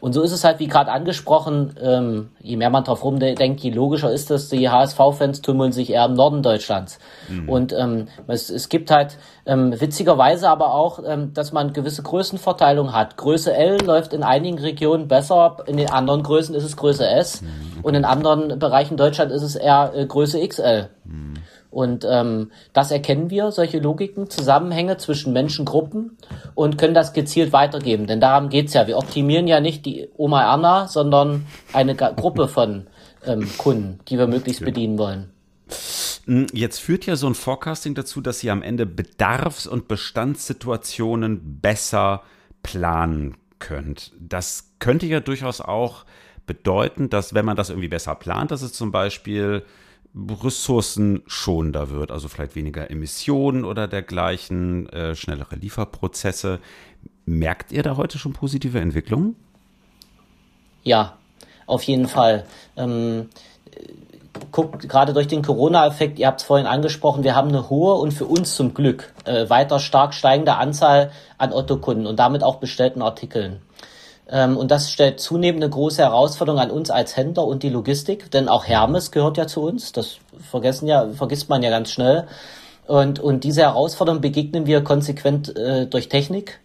Und 0.02 0.14
so 0.14 0.22
ist 0.22 0.32
es 0.32 0.46
halt, 0.46 0.60
wie 0.60 0.68
gerade 0.68 0.92
angesprochen, 0.92 1.76
ähm, 1.82 2.30
je 2.40 2.56
mehr 2.56 2.70
man 2.70 2.86
drauf 2.86 3.04
rumdenkt, 3.04 3.60
je 3.60 3.72
logischer 3.72 4.12
ist 4.12 4.32
es, 4.32 4.48
die 4.48 4.70
HSV-Fans 4.70 5.42
tummeln 5.42 5.74
sich 5.74 5.92
eher 5.92 6.06
im 6.06 6.14
Norden 6.14 6.42
Deutschlands. 6.42 7.00
Mhm. 7.28 7.50
Und 7.50 7.74
ähm, 7.74 8.08
es, 8.28 8.50
es 8.50 8.70
gibt 8.70 8.92
halt 8.92 9.18
ähm, 9.46 9.80
witzigerweise 9.80 10.50
aber 10.50 10.74
auch, 10.74 11.04
ähm, 11.06 11.34
dass 11.34 11.52
man 11.52 11.74
gewisse 11.74 12.02
Größenverteilung 12.02 12.94
hat. 12.94 13.18
Größe 13.18 13.54
L 13.54 13.82
läuft 13.86 14.14
in 14.14 14.24
einigen 14.24 14.58
Regionen 14.58 15.10
besser, 15.10 15.58
in 15.66 15.76
den 15.76 15.90
anderen 15.90 16.24
Größen 16.24 16.56
ist 16.56 16.64
es 16.64 16.78
Größe 16.78 17.06
S 17.06 17.42
mhm. 17.42 17.82
und 17.84 17.94
in 17.94 18.06
anderen 18.06 18.58
Bereichen 18.58 18.96
Deutschland 18.96 19.34
ist 19.34 19.44
es 19.44 19.56
eher 19.56 19.92
äh, 19.94 20.06
Größe 20.06 20.40
XL. 20.48 20.88
Mhm. 21.04 21.34
Und 21.72 22.06
ähm, 22.10 22.52
das 22.74 22.92
erkennen 22.92 23.30
wir, 23.30 23.52
solche 23.52 23.80
Logiken, 23.80 24.30
Zusammenhänge 24.30 24.98
zwischen 24.98 25.34
Menschengruppen 25.34 26.18
und 26.56 26.78
können 26.78 26.94
das 26.94 27.14
gezielt 27.14 27.54
weitergeben. 27.54 28.08
Denn 28.08 28.20
darum 28.20 28.50
geht's 28.50 28.74
ja. 28.74 28.88
Wir 28.88 28.98
optimieren 28.98 29.48
ja 29.48 29.60
nicht 29.60 29.86
die 29.86 30.10
Oma 30.18 30.42
Erna, 30.44 30.88
sondern 30.88 31.46
eine 31.72 31.96
Gruppe 31.96 32.48
von 32.48 32.88
ähm, 33.26 33.48
Kunden, 33.58 34.00
die 34.08 34.18
wir 34.18 34.28
möglichst 34.28 34.66
bedienen 34.66 34.98
wollen. 34.98 35.32
Hm, 36.26 36.48
jetzt 36.54 36.80
führt 36.80 37.06
ja 37.06 37.16
so 37.16 37.28
ein 37.28 37.36
Forecasting 37.36 37.94
dazu, 37.96 38.22
dass 38.22 38.40
Sie 38.40 38.50
am 38.50 38.64
Ende 38.64 38.86
Bedarfs- 38.86 39.68
und 39.68 39.88
Bestandssituationen 39.88 41.60
besser 41.62 42.24
planen 42.64 43.38
könnt. 43.60 44.12
Das 44.20 44.72
könnte 44.80 45.06
ja 45.06 45.20
durchaus 45.20 45.62
auch 45.62 46.06
bedeuten, 46.48 47.10
dass 47.10 47.34
wenn 47.34 47.46
man 47.46 47.56
das 47.56 47.70
irgendwie 47.70 47.90
besser 47.90 48.16
plant, 48.16 48.52
dass 48.52 48.64
es 48.64 48.74
zum 48.74 48.92
Beispiel 48.92 49.64
ressourcenschonender 50.16 51.92
wird, 51.92 52.12
also 52.12 52.28
vielleicht 52.28 52.56
weniger 52.56 52.90
Emissionen 52.90 53.64
oder 53.64 53.88
dergleichen, 53.88 54.90
äh, 54.90 55.16
schnellere 55.16 55.56
Lieferprozesse. 55.56 56.60
Merkt 57.26 57.72
ihr 57.72 57.84
da 57.84 57.96
heute 57.96 58.18
schon 58.18 58.34
positive 58.34 58.80
Entwicklungen? 58.80 59.36
Ja, 60.84 61.18
auf 61.68 61.84
jeden 61.84 62.08
Fall. 62.08 62.46
Ähm, 62.76 63.30
guckt 64.52 64.88
gerade 64.88 65.14
durch 65.14 65.28
den 65.28 65.42
Corona-Effekt, 65.42 66.18
ihr 66.18 66.28
habt 66.28 66.42
es 66.42 66.48
vorhin 66.48 66.68
angesprochen, 66.68 67.24
wir 67.24 67.36
haben 67.36 67.50
eine 67.50 67.70
hohe 67.70 67.96
und 67.96 68.12
für 68.12 68.26
uns 68.26 68.56
zum 68.56 68.74
Glück 68.74 69.14
äh, 69.26 69.50
weiter 69.50 69.80
stark 69.80 70.14
steigende 70.14 70.56
Anzahl 70.56 71.12
an 71.38 71.54
Otto-Kunden 71.54 72.08
und 72.08 72.18
damit 72.18 72.44
auch 72.44 72.56
bestellten 72.56 73.02
Artikeln. 73.02 73.62
Ähm, 74.32 74.58
und 74.58 74.72
das 74.72 74.92
stellt 74.92 75.20
zunehmend 75.20 75.64
eine 75.64 75.72
große 75.72 76.02
Herausforderung 76.02 76.60
an 76.60 76.72
uns 76.72 76.92
als 76.92 77.18
Händler 77.18 77.46
und 77.46 77.64
die 77.64 77.70
Logistik, 77.70 78.30
denn 78.32 78.48
auch 78.48 78.66
Hermes 78.66 79.12
gehört 79.12 79.38
ja 79.38 79.48
zu 79.48 79.62
uns. 79.62 79.92
Das 79.92 80.18
vergessen 80.50 80.88
ja, 80.88 81.10
vergisst 81.10 81.50
man 81.50 81.64
ja 81.64 81.70
ganz 81.70 81.92
schnell. 81.92 82.28
Und, 82.86 83.20
und 83.20 83.44
diese 83.44 83.62
Herausforderung 83.62 84.22
begegnen 84.22 84.66
wir 84.66 84.84
konsequent 84.84 85.56
äh, 85.56 85.88
durch 85.88 86.10
Technik. 86.10 86.60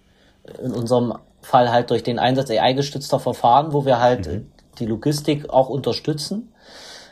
In 0.62 0.72
unserem 0.72 1.14
Fall 1.40 1.70
halt 1.70 1.90
durch 1.90 2.02
den 2.02 2.18
Einsatz 2.18 2.50
AI-gestützter 2.50 3.18
Verfahren, 3.18 3.72
wo 3.72 3.84
wir 3.84 4.00
halt 4.00 4.26
mhm. 4.26 4.50
die 4.78 4.86
Logistik 4.86 5.50
auch 5.50 5.68
unterstützen. 5.68 6.52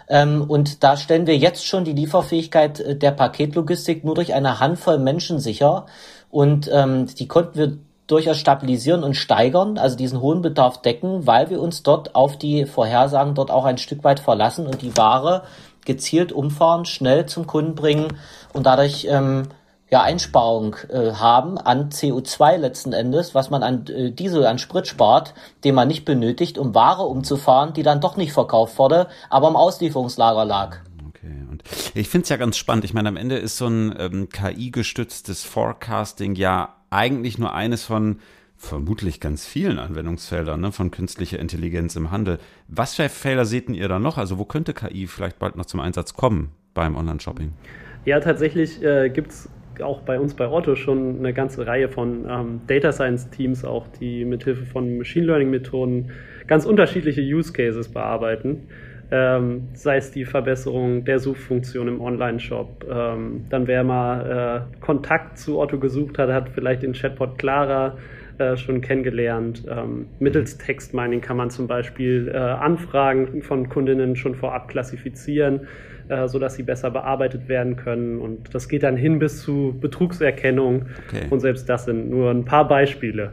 Ähm, 0.09 0.43
und 0.49 0.83
da 0.83 0.97
stellen 0.97 1.27
wir 1.27 1.37
jetzt 1.37 1.67
schon 1.67 1.85
die 1.85 1.93
Lieferfähigkeit 1.93 2.81
äh, 2.81 2.97
der 2.97 3.13
Paketlogistik 3.13 4.05
nur 4.05 4.15
durch 4.15 4.35
eine 4.35 4.61
Handvoll 4.61 4.99
Menschen 4.99 5.39
sicher. 5.39 5.87
Und 6.31 6.69
ähm, 6.73 7.07
die 7.07 7.29
konnten 7.29 7.59
wir 7.59 7.79
durchaus 8.07 8.39
stabilisieren 8.39 9.05
und 9.05 9.15
steigern, 9.15 9.79
also 9.79 9.97
diesen 9.97 10.21
hohen 10.21 10.43
Bedarf 10.43 10.83
decken, 10.83 11.27
weil 11.27 11.51
wir 11.51 11.61
uns 11.61 11.83
dort 11.83 12.15
auf 12.15 12.37
die 12.37 12.67
Vorhersagen 12.67 13.35
dort 13.35 13.51
auch 13.51 13.65
ein 13.65 13.79
Stück 13.79 14.05
weit 14.05 14.21
verlassen 14.21 14.67
und 14.67 14.83
die 14.83 14.97
Ware 14.97 15.43
gezielt 15.85 16.33
umfahren, 16.33 16.85
schnell 16.85 17.27
zum 17.27 17.47
Kunden 17.47 17.75
bringen 17.75 18.17
und 18.53 18.67
dadurch 18.67 19.07
ähm, 19.09 19.49
ja 19.91 20.03
Einsparung 20.03 20.77
äh, 20.89 21.13
haben 21.13 21.59
an 21.59 21.91
CO2 21.91 22.57
letzten 22.57 22.93
Endes, 22.93 23.35
was 23.35 23.51
man 23.51 23.63
an 23.63 23.87
äh, 23.89 24.11
Diesel, 24.11 24.47
an 24.47 24.59
Sprit 24.59 24.87
spart, 24.87 25.35
den 25.65 25.75
man 25.75 25.89
nicht 25.89 26.05
benötigt, 26.05 26.59
um 26.59 26.75
Ware 26.75 27.03
umzufahren, 27.03 27.75
die 27.75 27.83
dann 27.83 28.01
doch 28.01 28.17
nicht 28.17 28.33
verkauft 28.33 28.79
wurde, 28.79 29.09
aber 29.29 29.49
im 29.49 29.57
Auslieferungslager 29.57 30.45
lag. 30.45 30.79
Okay, 31.23 31.35
und 31.51 31.63
ich 31.95 32.09
finde 32.09 32.25
es 32.25 32.29
ja 32.31 32.37
ganz 32.37 32.57
spannend. 32.57 32.85
Ich 32.85 32.95
meine, 32.95 33.09
am 33.09 33.17
Ende 33.17 33.37
ist 33.37 33.57
so 33.57 33.67
ein 33.67 33.95
ähm, 33.99 34.29
KI-gestütztes 34.29 35.45
Forecasting 35.45 36.35
ja 36.35 36.77
eigentlich 36.91 37.39
nur 37.39 37.55
eines 37.55 37.85
von 37.85 38.17
vermutlich 38.57 39.21
ganz 39.21 39.47
vielen 39.47 39.79
Anwendungsfeldern 39.79 40.61
ne, 40.61 40.73
von 40.73 40.91
künstlicher 40.91 41.39
Intelligenz 41.39 41.97
im 41.97 42.11
Handel. 42.11 42.39
Was 42.69 42.95
für 42.95 43.09
Felder 43.09 43.45
seht 43.45 43.69
ihr 43.71 43.89
da 43.89 43.99
noch? 43.99 44.19
Also 44.19 44.39
wo 44.39 44.45
könnte 44.45 44.73
KI 44.75 45.07
vielleicht 45.07 45.39
bald 45.39 45.57
noch 45.57 45.67
zum 45.67 45.81
Einsatz 45.81 46.15
kommen 46.15 46.51
beim 46.75 46.97
Online-Shopping? 46.97 47.53
Ja, 48.05 48.21
tatsächlich 48.21 48.83
äh, 48.83 49.09
gibt 49.09 49.31
es 49.31 49.49
auch 49.81 50.03
bei 50.03 50.19
uns 50.19 50.35
bei 50.35 50.49
Otto 50.49 50.77
schon 50.77 51.19
eine 51.19 51.33
ganze 51.33 51.67
Reihe 51.67 51.89
von 51.89 52.27
ähm, 52.29 52.61
Data 52.67 52.93
Science 52.93 53.31
Teams 53.31 53.65
auch, 53.65 53.87
die 54.01 54.25
mithilfe 54.25 54.67
von 54.67 54.99
Machine 54.99 55.27
Learning 55.27 55.51
Methoden 55.51 56.11
ganz 56.47 56.65
unterschiedliche 56.65 57.21
Use 57.21 57.53
Cases 57.53 57.89
bearbeiten 57.89 58.69
ähm, 59.11 59.69
sei 59.75 59.97
es 59.97 60.11
die 60.11 60.25
Verbesserung 60.25 61.05
der 61.05 61.19
Suchfunktion 61.19 61.89
im 61.89 62.01
Online-Shop. 62.01 62.87
Ähm, 62.91 63.45
dann 63.51 63.67
wer 63.67 63.85
mal 63.85 64.69
äh, 64.73 64.81
Kontakt 64.81 65.39
zu 65.39 65.59
Otto 65.59 65.79
gesucht 65.79 66.19
hat, 66.19 66.31
hat 66.31 66.49
vielleicht 66.49 66.83
den 66.83 66.93
Chatbot 66.93 67.39
Clara 67.39 67.97
äh, 68.39 68.57
schon 68.57 68.81
kennengelernt. 68.81 69.65
Ähm, 69.69 70.07
mittels 70.19 70.57
Textmining 70.57 71.21
kann 71.21 71.37
man 71.37 71.51
zum 71.51 71.67
Beispiel 71.67 72.31
äh, 72.33 72.37
Anfragen 72.37 73.43
von 73.43 73.69
Kundinnen 73.69 74.17
schon 74.17 74.35
vorab 74.35 74.69
klassifizieren, 74.69 75.67
äh, 76.09 76.27
sodass 76.29 76.55
sie 76.55 76.63
besser 76.63 76.91
bearbeitet 76.91 77.49
werden 77.49 77.77
können. 77.77 78.19
Und 78.19 78.55
das 78.55 78.69
geht 78.69 78.83
dann 78.83 78.97
hin 78.97 79.19
bis 79.19 79.43
zu 79.43 79.77
Betrugserkennung. 79.79 80.87
Okay. 81.09 81.27
Und 81.29 81.41
selbst 81.41 81.69
das 81.69 81.85
sind 81.85 82.09
nur 82.09 82.31
ein 82.31 82.47
paar 82.47 82.67
Beispiele. 82.67 83.33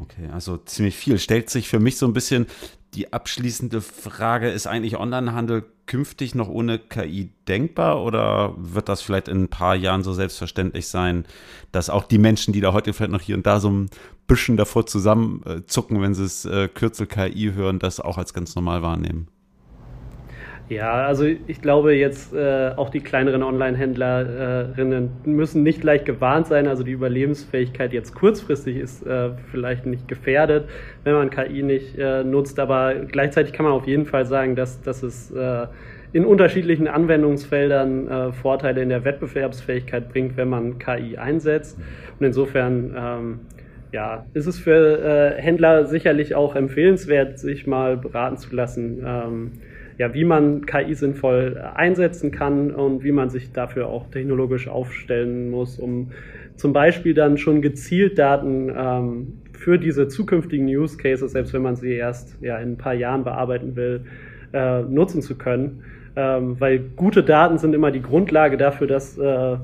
Okay, 0.00 0.28
also 0.32 0.56
ziemlich 0.58 0.96
viel. 0.96 1.18
Stellt 1.18 1.50
sich 1.50 1.68
für 1.68 1.80
mich 1.80 1.96
so 1.98 2.06
ein 2.06 2.12
bisschen 2.12 2.46
die 2.94 3.12
abschließende 3.12 3.80
Frage, 3.80 4.50
ist 4.50 4.66
eigentlich 4.66 4.98
Onlinehandel 4.98 5.64
künftig 5.86 6.34
noch 6.34 6.48
ohne 6.48 6.78
KI 6.78 7.30
denkbar 7.48 8.02
oder 8.02 8.54
wird 8.56 8.88
das 8.88 9.02
vielleicht 9.02 9.28
in 9.28 9.44
ein 9.44 9.48
paar 9.48 9.74
Jahren 9.74 10.02
so 10.02 10.12
selbstverständlich 10.12 10.88
sein, 10.88 11.24
dass 11.72 11.90
auch 11.90 12.04
die 12.04 12.18
Menschen, 12.18 12.52
die 12.52 12.60
da 12.60 12.72
heute 12.72 12.92
vielleicht 12.92 13.12
noch 13.12 13.20
hier 13.20 13.36
und 13.36 13.46
da 13.46 13.58
so 13.58 13.70
ein 13.70 13.90
bisschen 14.26 14.56
davor 14.56 14.86
zusammenzucken, 14.86 16.00
wenn 16.02 16.14
sie 16.14 16.24
es 16.24 16.44
äh, 16.44 16.68
Kürzel 16.68 17.06
KI 17.06 17.52
hören, 17.54 17.78
das 17.78 18.00
auch 18.00 18.18
als 18.18 18.34
ganz 18.34 18.54
normal 18.54 18.82
wahrnehmen? 18.82 19.28
Ja, 20.68 21.06
also 21.06 21.24
ich 21.24 21.62
glaube 21.62 21.94
jetzt 21.94 22.34
äh, 22.34 22.72
auch 22.76 22.90
die 22.90 23.00
kleineren 23.00 23.42
Online-Händlerinnen 23.42 25.10
müssen 25.24 25.62
nicht 25.62 25.80
gleich 25.80 26.04
gewarnt 26.04 26.46
sein. 26.46 26.66
Also 26.66 26.82
die 26.82 26.92
Überlebensfähigkeit 26.92 27.94
jetzt 27.94 28.14
kurzfristig 28.14 28.76
ist 28.76 29.06
äh, 29.06 29.30
vielleicht 29.50 29.86
nicht 29.86 30.08
gefährdet, 30.08 30.68
wenn 31.04 31.14
man 31.14 31.30
KI 31.30 31.62
nicht 31.62 31.96
äh, 31.98 32.22
nutzt. 32.22 32.60
Aber 32.60 32.94
gleichzeitig 32.94 33.54
kann 33.54 33.64
man 33.64 33.72
auf 33.72 33.86
jeden 33.86 34.04
Fall 34.04 34.26
sagen, 34.26 34.56
dass, 34.56 34.82
dass 34.82 35.02
es 35.02 35.30
äh, 35.30 35.66
in 36.12 36.26
unterschiedlichen 36.26 36.86
Anwendungsfeldern 36.86 38.08
äh, 38.08 38.32
Vorteile 38.32 38.82
in 38.82 38.90
der 38.90 39.04
Wettbewerbsfähigkeit 39.04 40.10
bringt, 40.10 40.36
wenn 40.36 40.50
man 40.50 40.78
KI 40.78 41.16
einsetzt. 41.16 41.78
Und 42.20 42.26
insofern 42.26 42.94
ähm, 42.94 43.40
ja, 43.92 44.26
ist 44.34 44.46
es 44.46 44.58
für 44.58 45.34
äh, 45.38 45.40
Händler 45.40 45.86
sicherlich 45.86 46.34
auch 46.34 46.54
empfehlenswert, 46.54 47.38
sich 47.38 47.66
mal 47.66 47.96
beraten 47.96 48.36
zu 48.36 48.54
lassen. 48.54 49.02
Ähm, 49.02 49.52
ja, 49.98 50.14
wie 50.14 50.24
man 50.24 50.64
KI 50.64 50.94
sinnvoll 50.94 51.60
einsetzen 51.74 52.30
kann 52.30 52.70
und 52.70 53.02
wie 53.02 53.12
man 53.12 53.30
sich 53.30 53.52
dafür 53.52 53.88
auch 53.88 54.08
technologisch 54.10 54.68
aufstellen 54.68 55.50
muss, 55.50 55.78
um 55.78 56.12
zum 56.56 56.72
Beispiel 56.72 57.14
dann 57.14 57.36
schon 57.36 57.62
gezielt 57.62 58.18
Daten 58.18 58.72
ähm, 58.74 59.38
für 59.52 59.78
diese 59.78 60.06
zukünftigen 60.06 60.66
Use 60.66 60.96
Cases, 60.96 61.32
selbst 61.32 61.52
wenn 61.52 61.62
man 61.62 61.74
sie 61.76 61.92
erst 61.94 62.38
ja, 62.40 62.58
in 62.58 62.72
ein 62.72 62.78
paar 62.78 62.94
Jahren 62.94 63.24
bearbeiten 63.24 63.74
will, 63.74 64.04
äh, 64.52 64.82
nutzen 64.82 65.20
zu 65.20 65.36
können. 65.36 65.82
Ähm, 66.14 66.60
weil 66.60 66.78
gute 66.96 67.22
Daten 67.22 67.58
sind 67.58 67.74
immer 67.74 67.90
die 67.90 68.02
Grundlage 68.02 68.56
dafür, 68.56 68.86
dass 68.86 69.18
äh, 69.18 69.56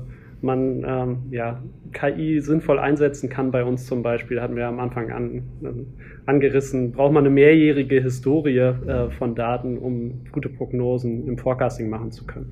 man 0.45 0.83
ähm, 0.87 1.23
ja, 1.31 1.61
KI 1.91 2.39
sinnvoll 2.39 2.79
einsetzen 2.79 3.29
kann. 3.29 3.51
Bei 3.51 3.63
uns 3.63 3.85
zum 3.85 4.03
Beispiel 4.03 4.41
hatten 4.41 4.55
wir 4.55 4.67
am 4.67 4.79
Anfang 4.79 5.11
an, 5.11 5.43
äh, 5.63 6.29
angerissen, 6.29 6.91
braucht 6.91 7.11
man 7.11 7.25
eine 7.25 7.33
mehrjährige 7.33 8.01
Historie 8.01 8.57
äh, 8.59 9.09
von 9.17 9.35
Daten, 9.35 9.77
um 9.77 10.25
gute 10.31 10.49
Prognosen 10.49 11.27
im 11.27 11.37
Forecasting 11.37 11.89
machen 11.89 12.11
zu 12.11 12.25
können. 12.25 12.51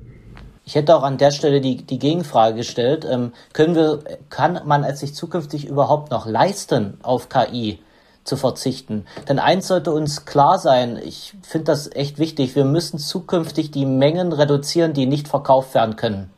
Ich 0.66 0.74
hätte 0.74 0.96
auch 0.96 1.02
an 1.02 1.18
der 1.18 1.30
Stelle 1.30 1.60
die, 1.60 1.76
die 1.76 1.98
Gegenfrage 1.98 2.56
gestellt, 2.56 3.06
ähm, 3.10 3.32
können 3.52 3.74
wir, 3.74 4.00
kann 4.30 4.60
man 4.66 4.82
es 4.82 5.00
sich 5.00 5.14
zukünftig 5.14 5.68
überhaupt 5.68 6.10
noch 6.10 6.26
leisten, 6.26 6.94
auf 7.02 7.28
KI 7.28 7.78
zu 8.24 8.36
verzichten? 8.36 9.04
Denn 9.28 9.38
eins 9.38 9.68
sollte 9.68 9.92
uns 9.92 10.24
klar 10.24 10.58
sein, 10.58 10.98
ich 11.04 11.34
finde 11.42 11.66
das 11.66 11.94
echt 11.94 12.18
wichtig, 12.18 12.56
wir 12.56 12.64
müssen 12.64 12.98
zukünftig 12.98 13.70
die 13.72 13.84
Mengen 13.84 14.32
reduzieren, 14.32 14.94
die 14.94 15.04
nicht 15.04 15.28
verkauft 15.28 15.74
werden 15.74 15.96
können 15.96 16.33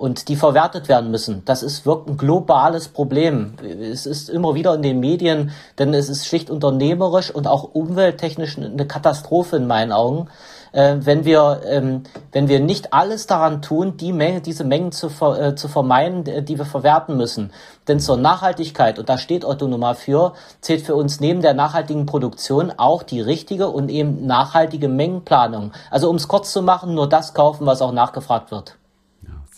und 0.00 0.28
die 0.28 0.36
verwertet 0.36 0.88
werden 0.88 1.10
müssen. 1.10 1.42
Das 1.44 1.62
ist 1.62 1.84
wirklich 1.84 2.14
ein 2.14 2.16
globales 2.16 2.88
Problem. 2.88 3.52
Es 3.62 4.06
ist 4.06 4.30
immer 4.30 4.54
wieder 4.54 4.74
in 4.74 4.80
den 4.80 4.98
Medien, 4.98 5.50
denn 5.78 5.92
es 5.92 6.08
ist 6.08 6.26
schlicht 6.26 6.48
unternehmerisch 6.48 7.30
und 7.30 7.46
auch 7.46 7.74
umwelttechnisch 7.74 8.56
eine 8.56 8.86
Katastrophe 8.86 9.56
in 9.56 9.66
meinen 9.66 9.92
Augen, 9.92 10.28
äh, 10.72 10.96
wenn 11.00 11.26
wir 11.26 11.60
ähm, 11.66 12.04
wenn 12.32 12.48
wir 12.48 12.60
nicht 12.60 12.94
alles 12.94 13.26
daran 13.26 13.60
tun, 13.60 13.98
die 13.98 14.14
Menge, 14.14 14.40
diese 14.40 14.64
Mengen 14.64 14.90
zu, 14.90 15.10
ver, 15.10 15.38
äh, 15.38 15.54
zu 15.54 15.68
vermeiden, 15.68 16.24
die 16.46 16.56
wir 16.56 16.64
verwerten 16.64 17.18
müssen. 17.18 17.52
Denn 17.86 18.00
zur 18.00 18.16
Nachhaltigkeit 18.16 18.98
und 18.98 19.10
da 19.10 19.18
steht 19.18 19.44
Otto 19.44 19.68
Nummer 19.68 19.94
für, 19.94 20.32
zählt 20.62 20.80
für 20.80 20.94
uns 20.94 21.20
neben 21.20 21.42
der 21.42 21.52
nachhaltigen 21.52 22.06
Produktion 22.06 22.72
auch 22.74 23.02
die 23.02 23.20
richtige 23.20 23.68
und 23.68 23.90
eben 23.90 24.24
nachhaltige 24.24 24.88
Mengenplanung. 24.88 25.72
Also 25.90 26.08
um 26.08 26.16
es 26.16 26.26
kurz 26.26 26.52
zu 26.52 26.62
machen, 26.62 26.94
nur 26.94 27.06
das 27.06 27.34
kaufen, 27.34 27.66
was 27.66 27.82
auch 27.82 27.92
nachgefragt 27.92 28.50
wird. 28.50 28.79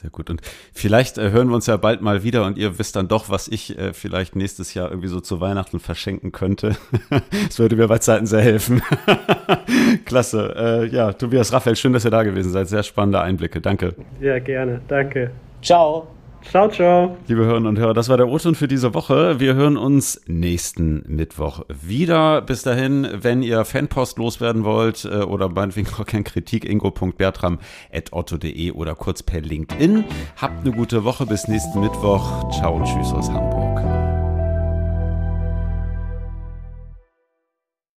Sehr 0.03 0.11
gut. 0.11 0.31
Und 0.31 0.43
vielleicht 0.73 1.17
äh, 1.17 1.31
hören 1.31 1.49
wir 1.49 1.55
uns 1.55 1.67
ja 1.67 1.77
bald 1.77 2.03
mal 2.03 2.25
wieder 2.25 2.45
und 2.45 2.59
ihr 2.59 2.79
wisst 2.81 2.97
dann 2.97 3.07
doch, 3.07 3.31
was 3.31 3.47
ich 3.47 3.79
äh, 3.79 3.93
vielleicht 3.93 4.35
nächstes 4.35 4.75
Jahr 4.75 4.91
irgendwie 4.91 5.07
so 5.07 5.21
zu 5.21 5.41
Weihnachten 5.41 5.79
verschenken 5.79 6.33
könnte. 6.33 6.77
Das 7.47 7.59
würde 7.59 7.77
mir 7.77 7.89
bei 7.89 7.99
Zeiten 7.99 8.27
sehr 8.27 8.41
helfen. 8.41 8.83
Klasse. 10.05 10.55
Äh, 10.57 10.87
ja, 10.87 11.13
Tobias 11.13 11.53
Raphael, 11.53 11.77
schön, 11.77 11.93
dass 11.93 12.05
ihr 12.05 12.11
da 12.11 12.23
gewesen 12.23 12.51
seid. 12.51 12.69
Sehr 12.69 12.83
spannende 12.83 13.21
Einblicke. 13.21 13.61
Danke. 13.61 13.95
Ja, 14.21 14.39
gerne. 14.39 14.81
Danke. 14.89 15.31
Ciao. 15.61 16.09
Ciao, 16.51 16.69
ciao. 16.69 17.17
Liebe 17.29 17.45
Hörerinnen 17.45 17.69
und 17.69 17.79
Hörer, 17.79 17.95
das 17.95 18.09
war 18.09 18.17
der 18.17 18.27
O-Ton 18.29 18.55
für 18.55 18.69
diese 18.69 18.95
Woche. 18.95 19.41
Wir 19.41 19.55
hören 19.55 19.77
uns 19.77 20.21
nächsten 20.27 21.03
Mittwoch 21.07 21.65
wieder. 21.69 22.41
Bis 22.43 22.63
dahin, 22.63 23.09
wenn 23.13 23.43
ihr 23.43 23.65
Fanpost 23.65 24.19
loswerden 24.19 24.63
wollt 24.65 25.05
äh, 25.05 25.23
oder 25.23 25.49
meinetwegen 25.49 25.89
auch 25.99 26.07
gerne 26.07 26.23
Kritik, 26.25 26.65
ingo.bertram.otto.de 26.65 28.73
oder 28.73 28.95
kurz 28.95 29.23
per 29.23 29.41
LinkedIn. 29.41 30.05
Habt 30.37 30.67
eine 30.67 30.75
gute 30.75 31.05
Woche. 31.05 31.27
Bis 31.27 31.47
nächsten 31.49 31.81
Mittwoch. 31.81 32.51
Ciao 32.51 32.77
und 32.77 32.85
tschüss 32.85 33.13
aus 33.13 33.31
Hamburg. 33.31 33.62